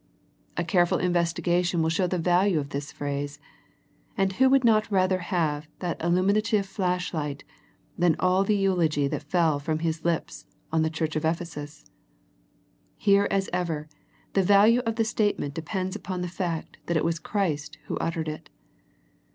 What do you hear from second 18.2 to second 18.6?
it.